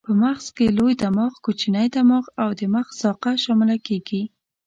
[0.05, 4.23] په مغز کې لوی دماغ، کوچنی دماغ او د مغز ساقه شامله کېږي.